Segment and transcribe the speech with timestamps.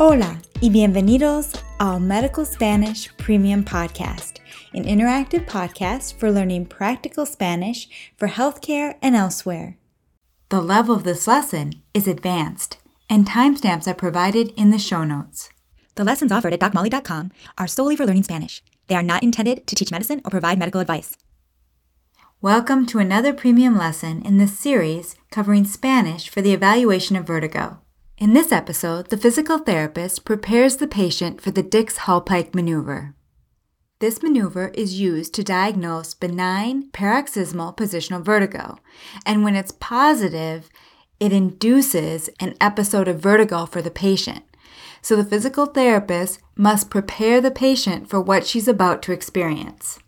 [0.00, 4.38] Hola y bienvenidos al Medical Spanish Premium Podcast,
[4.72, 9.76] an interactive podcast for learning practical Spanish for healthcare and elsewhere.
[10.50, 12.76] The level of this lesson is advanced,
[13.10, 15.50] and timestamps are provided in the show notes.
[15.96, 18.62] The lessons offered at DocMolly.com are solely for learning Spanish.
[18.86, 21.16] They are not intended to teach medicine or provide medical advice.
[22.40, 27.78] Welcome to another premium lesson in this series covering Spanish for the evaluation of vertigo.
[28.20, 33.14] In this episode, the physical therapist prepares the patient for the Dix Hallpike maneuver.
[34.00, 38.78] This maneuver is used to diagnose benign paroxysmal positional vertigo,
[39.24, 40.68] and when it's positive,
[41.20, 44.42] it induces an episode of vertigo for the patient.
[45.00, 50.00] So the physical therapist must prepare the patient for what she's about to experience.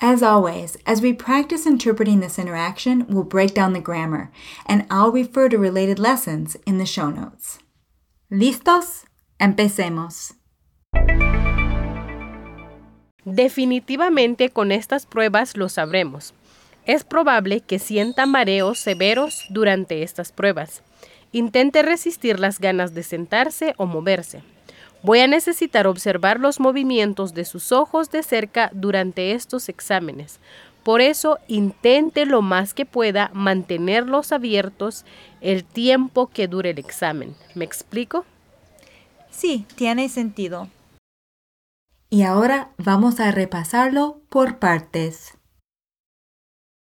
[0.00, 4.30] As always, as we practice interpreting this interaction, we'll break down the grammar,
[4.66, 7.58] and I'll refer to related lessons in the show notes.
[8.30, 9.04] ¿Listos?
[9.40, 10.34] Empecemos.
[13.24, 16.34] Definitivamente con estas pruebas lo sabremos.
[16.84, 20.82] Es probable que sienta mareos severos durante estas pruebas.
[21.32, 24.42] Intente resistir las ganas de sentarse o moverse.
[25.04, 30.40] Voy a necesitar observar los movimientos de sus ojos de cerca durante estos exámenes.
[30.82, 35.04] Por eso, intente lo más que pueda mantenerlos abiertos
[35.42, 37.36] el tiempo que dure el examen.
[37.54, 38.24] ¿Me explico?
[39.30, 40.68] Sí, tiene sentido.
[42.08, 45.36] Y ahora vamos a repasarlo por partes.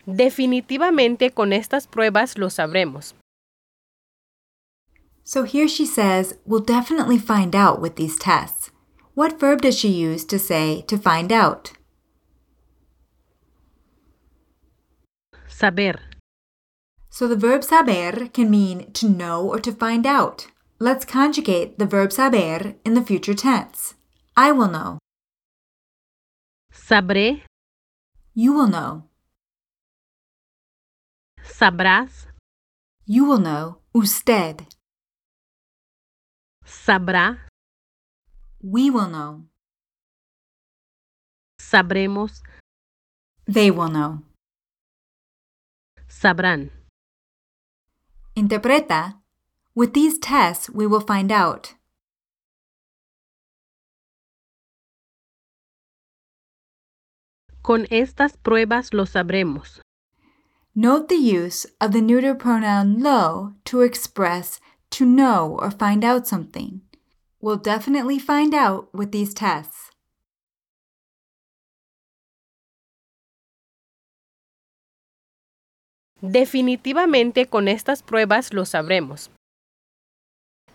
[0.06, 3.16] Definitivamente con estas pruebas lo sabremos.
[5.26, 8.70] So here she says, we'll definitely find out with these tests.
[9.14, 11.72] What verb does she use to say to find out?
[15.48, 15.94] Saber.
[17.08, 20.48] So the verb saber can mean to know or to find out.
[20.78, 23.94] Let's conjugate the verb saber in the future tense.
[24.36, 24.98] I will know.
[26.72, 27.42] Sabré.
[28.34, 29.04] You will know.
[31.42, 32.26] Sabrás.
[33.06, 33.78] You will know.
[33.94, 34.66] Usted.
[36.64, 37.38] Sabrá.
[38.62, 39.44] We will know.
[41.60, 42.42] Sabremos.
[43.46, 44.22] They will know.
[46.08, 46.70] Sabrán.
[48.36, 49.20] Interpreta.
[49.74, 51.74] With these tests, we will find out.
[57.62, 59.80] Con estas pruebas lo sabremos.
[60.74, 64.60] Note the use of the neuter pronoun lo to express
[64.98, 66.80] to know or find out something.
[67.40, 69.90] We'll definitely find out with these tests.
[76.20, 79.30] Definitivamente con estas pruebas lo sabremos.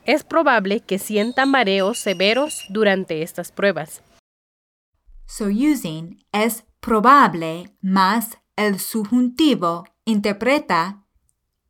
[0.05, 4.03] Es probable que sienta mareos severos durante estas pruebas.
[5.25, 11.05] So using es probable más el subjuntivo interpreta,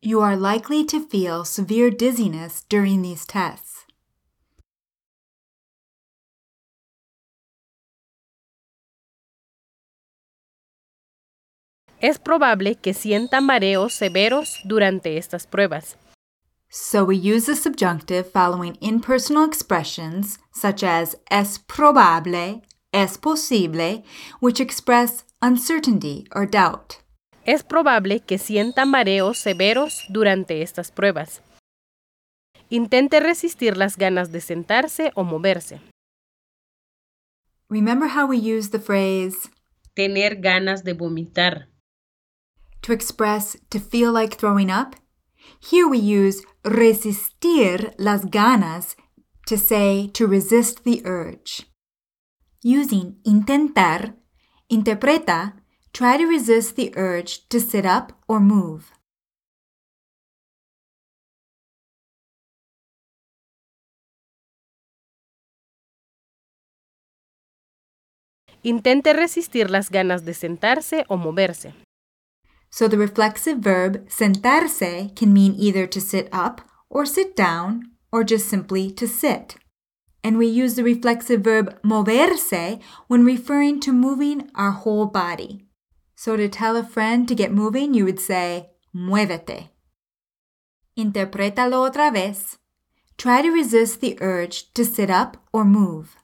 [0.02, 3.84] you are likely to feel severe dizziness during these tests.
[12.02, 15.96] Es probable que sienta mareos severos durante estas pruebas.
[16.70, 22.62] So we use the subjunctive following impersonal expressions such as es probable,
[22.94, 24.02] es posible,
[24.38, 27.00] which express uncertainty or doubt.
[27.50, 31.42] Es probable que sienta mareos severos durante estas pruebas.
[32.68, 35.80] Intente resistir las ganas de sentarse o moverse.
[37.68, 39.50] Remember how we use the phrase
[39.94, 41.68] Tener ganas de vomitar.
[42.82, 44.94] to express to feel like throwing up?
[45.60, 48.94] Here we use resistir las ganas
[49.48, 51.66] to say to resist the urge.
[52.62, 54.14] Using intentar,
[54.68, 55.59] interpreta,
[55.92, 58.92] try to resist the urge to sit up or move.
[68.62, 71.72] Intente resistir las ganas de sentarse o moverse.
[72.68, 76.60] So the reflexive verb sentarse can mean either to sit up
[76.90, 79.56] or sit down or just simply to sit.
[80.22, 85.64] And we use the reflexive verb moverse when referring to moving our whole body.
[86.22, 89.70] So to tell a friend to get moving, you would say, muévete.
[90.94, 92.58] Interprétalo otra vez.
[93.16, 96.18] Try to resist the urge to sit up or move.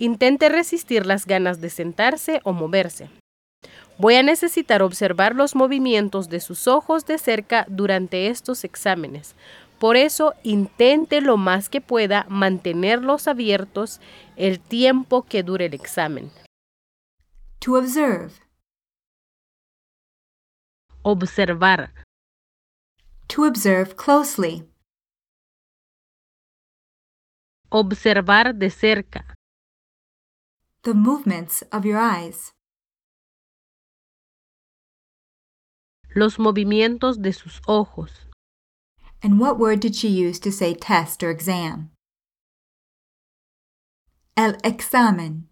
[0.00, 3.08] Intente resistir las ganas de sentarse o moverse.
[3.96, 9.36] Voy a necesitar observar los movimientos de sus ojos de cerca durante estos exámenes.
[9.78, 14.00] Por eso intente lo más que pueda mantenerlos abiertos
[14.36, 16.30] el tiempo que dure el examen.
[17.60, 18.32] To observe.
[21.02, 21.92] Observar.
[23.28, 24.68] To observe closely.
[27.70, 29.34] Observar de cerca.
[30.82, 32.52] The movements of your eyes.
[36.10, 38.28] Los movimientos de sus ojos.
[39.24, 41.88] And what word did she use to say test or exam?
[44.36, 45.48] El examen.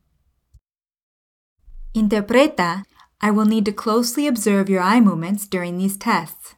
[1.94, 2.84] Interpreta,
[3.22, 6.54] I will need to closely observe your eye movements during these tests.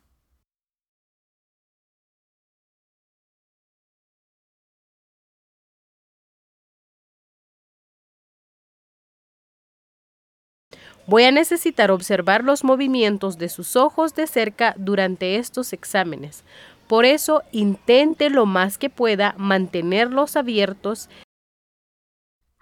[11.06, 16.44] Voy a necesitar observar los movimientos de sus ojos de cerca durante estos exámenes.
[16.86, 21.08] Por eso intente lo más que pueda mantenerlos abiertos.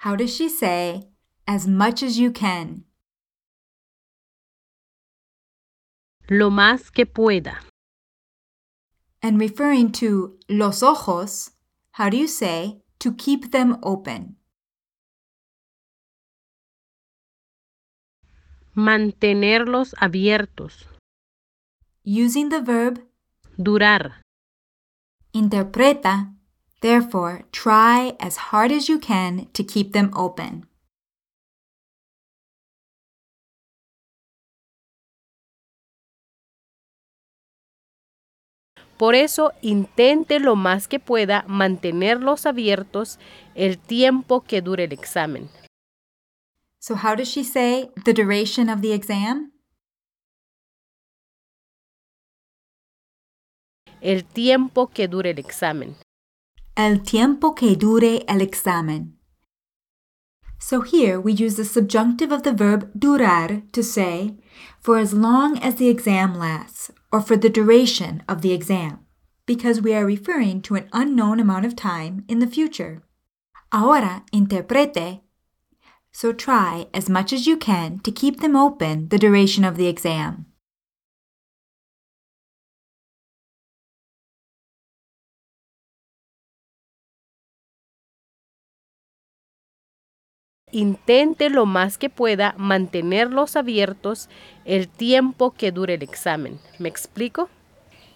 [0.04, 1.08] How does she say,
[1.46, 2.84] as much as you can?
[6.28, 7.62] Lo más que pueda.
[9.20, 11.52] And referring to los ojos,
[11.92, 14.36] how do you say to keep them open?
[18.74, 20.86] Mantenerlos abiertos.
[22.04, 23.02] Using the verb
[23.56, 24.22] Durar.
[25.32, 26.34] interpreta,
[26.80, 30.66] therefore, try as hard as you can to keep them open.
[38.98, 43.18] Por eso intente lo más que pueda mantenerlos abiertos
[43.56, 45.48] el tiempo que dure el examen.
[46.78, 49.51] So, how does she say the duration of the exam?
[54.04, 55.94] El tiempo que dure el examen.
[56.76, 59.12] El tiempo que dure el examen.
[60.58, 64.38] So here we use the subjunctive of the verb durar to say,
[64.80, 69.06] for as long as the exam lasts, or for the duration of the exam,
[69.46, 73.04] because we are referring to an unknown amount of time in the future.
[73.70, 75.20] Ahora interprete.
[76.10, 79.86] So try as much as you can to keep them open the duration of the
[79.86, 80.46] exam.
[90.72, 94.28] Intente lo más que pueda mantenerlos abiertos
[94.64, 96.58] el tiempo que dure el examen.
[96.78, 97.48] ¿Me explico?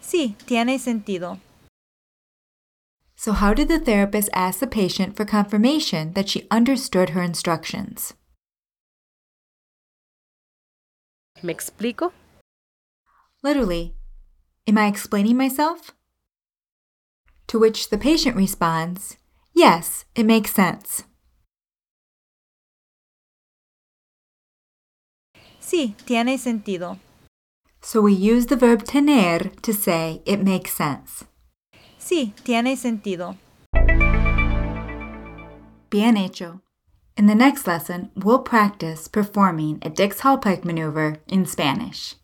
[0.01, 1.39] Sí, tiene sentido.
[3.15, 8.15] So, how did the therapist ask the patient for confirmation that she understood her instructions?
[11.43, 12.13] ¿Me explico?
[13.43, 13.95] Literally,
[14.67, 15.93] am I explaining myself?
[17.49, 19.17] To which the patient responds,
[19.55, 21.05] Yes, it makes sense.
[25.67, 27.01] Sí, tiene sentido.
[27.83, 31.25] So we use the verb tener to say it makes sense.
[31.99, 33.37] Sí, tiene sentido.
[35.91, 36.61] Bien hecho.
[37.17, 42.15] In the next lesson, we'll practice performing a Dix-Hallpike maneuver in Spanish.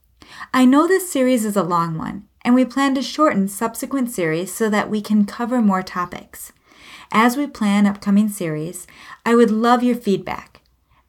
[0.54, 4.54] I know this series is a long one, and we plan to shorten subsequent series
[4.54, 6.52] so that we can cover more topics.
[7.10, 8.86] As we plan upcoming series,
[9.26, 10.51] I would love your feedback.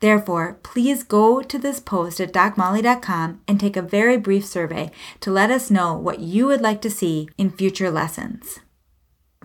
[0.03, 4.91] Therefore, please go to this post at docmolly.com and take a very brief survey
[5.21, 8.59] to let us know what you would like to see in future lessons.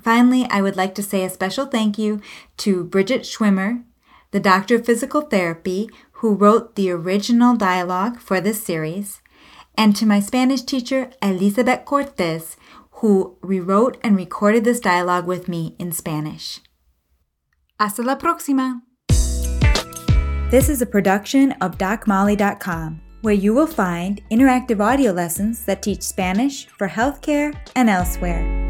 [0.03, 2.21] Finally, I would like to say a special thank you
[2.57, 3.85] to Bridget Schwimmer,
[4.33, 9.23] the Doctor of Physical Therapy, who wrote the original dialogue for this series,
[9.77, 12.57] and to my Spanish teacher, Elizabeth Cortez,
[12.99, 16.59] who rewrote and recorded this dialogue with me in Spanish.
[17.79, 18.83] Hasta la próxima!
[20.51, 26.01] This is a production of DocMolly.com, where you will find interactive audio lessons that teach
[26.01, 28.68] Spanish for healthcare and elsewhere.